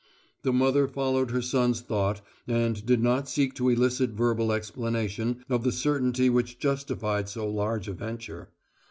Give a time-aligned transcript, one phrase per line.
[0.41, 5.63] The mother followed her son's thought and did not seek to elicit verbal explanation of
[5.63, 8.49] the certainty which justified so large a venture.